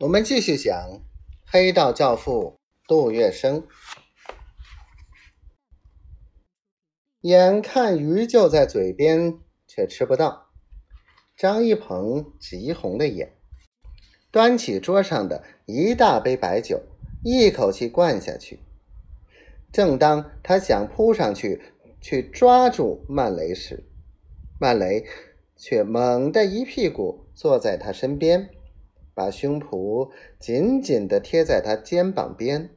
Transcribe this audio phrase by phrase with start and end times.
[0.00, 0.72] 我们继续讲
[1.44, 2.58] 《黑道教父》
[2.88, 3.64] 杜月笙。
[7.20, 10.46] 眼看鱼就在嘴边，却吃不到。
[11.36, 13.36] 张一鹏急红了眼，
[14.30, 16.80] 端起桌上的一大杯白酒，
[17.22, 18.60] 一口气灌下去。
[19.70, 21.60] 正当他想扑上去
[22.00, 23.84] 去抓住曼雷时，
[24.58, 25.04] 曼雷
[25.54, 28.48] 却猛地一屁股坐在他身边。
[29.20, 32.74] 把胸脯紧紧地贴在他肩膀边，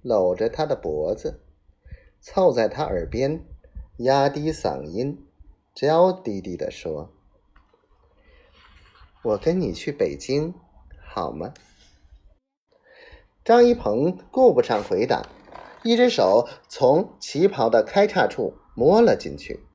[0.00, 1.40] 搂着他的脖子，
[2.20, 3.44] 凑在他耳边，
[3.96, 5.26] 压低嗓音，
[5.74, 7.12] 娇滴滴地说
[9.24, 10.54] ：“我跟你去北京，
[11.04, 11.52] 好吗？”
[13.44, 15.26] 张一鹏顾不上回答，
[15.82, 19.66] 一只手从旗袍的开叉处摸了进去。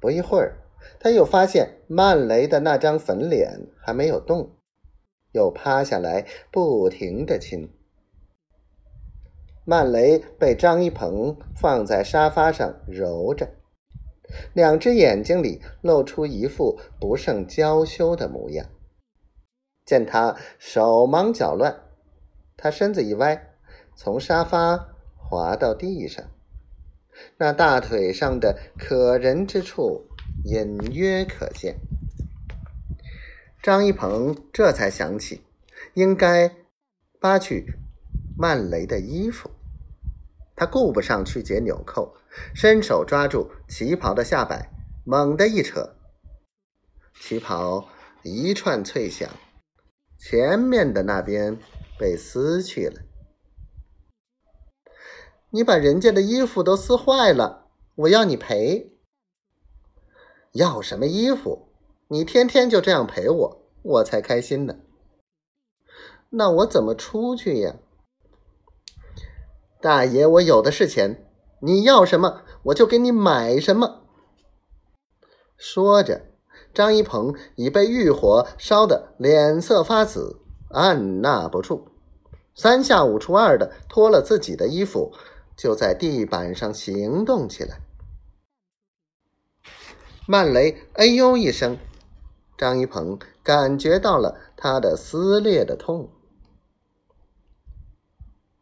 [0.00, 0.63] 不一会儿。
[0.98, 4.56] 他又发现曼雷的那张粉脸还没有动，
[5.32, 7.70] 又趴下来不停的亲。
[9.66, 13.48] 曼雷被张一鹏放在沙发上揉着，
[14.52, 18.66] 两只眼睛里露出一副不胜娇羞的模样。
[19.86, 21.82] 见他手忙脚乱，
[22.56, 23.54] 他身子一歪，
[23.94, 26.24] 从沙发滑到地上，
[27.38, 30.08] 那大腿上的可人之处。
[30.44, 31.78] 隐约可见，
[33.62, 35.42] 张一鹏这才想起
[35.94, 36.54] 应该
[37.18, 37.74] 扒去
[38.36, 39.50] 曼雷的衣服。
[40.54, 42.14] 他顾不上去解纽扣，
[42.54, 44.70] 伸手抓住旗袍的下摆，
[45.04, 45.96] 猛地一扯，
[47.20, 47.88] 旗袍
[48.22, 49.28] 一串脆响，
[50.18, 51.58] 前面的那边
[51.98, 53.00] 被撕去了。
[55.50, 58.93] 你把人家的衣服都撕坏了，我要你赔。
[60.54, 61.66] 要什么衣服？
[62.06, 64.76] 你天天就这样陪我，我才开心呢。
[66.30, 67.74] 那我怎么出去呀？
[69.80, 74.02] 大爷，我有的是钱，你要什么我就给你买什么。
[75.56, 76.22] 说着，
[76.72, 81.88] 张一鹏已被欲火烧得脸色发紫，按捺不住，
[82.54, 85.12] 三下五除二的脱了自己的衣服，
[85.56, 87.80] 就在地板上行动起来。
[90.26, 91.78] 曼雷“哎呦”一声，
[92.56, 96.08] 张一鹏感觉到了他的撕裂的痛。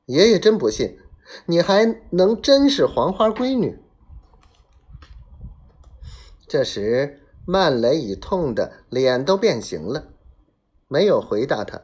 [0.06, 0.99] 爷爷真不信，
[1.47, 3.78] 你还能真是黄花闺女？
[6.49, 10.09] 这时，曼雷已痛得脸都变形了，
[10.89, 11.83] 没有回答他，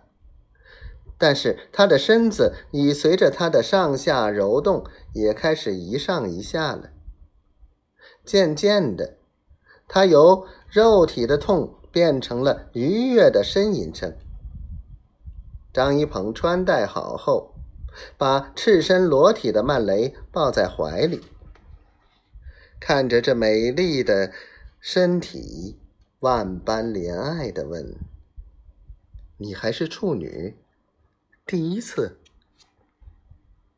[1.17, 4.85] 但是他的身子已随着他的上下揉动，
[5.15, 6.91] 也开始一上一下了，
[8.25, 9.18] 渐渐的。
[9.89, 14.15] 他由肉体的痛变成了愉悦的呻吟声。
[15.73, 17.55] 张一鹏穿戴好后，
[18.17, 21.23] 把赤身裸体的曼雷抱在怀里，
[22.79, 24.31] 看着这美丽的
[24.79, 25.79] 身体，
[26.21, 27.97] 万般怜爱的问
[29.39, 30.57] ：“你还是处女？
[31.47, 32.19] 第一次？”